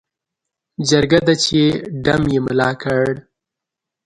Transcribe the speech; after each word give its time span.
جرګه 0.89 1.19
ده 1.27 1.35
چې 1.43 1.61
ډم 2.03 2.23
یې 2.33 2.39
ملا 2.45 2.69
کړ. 2.81 3.05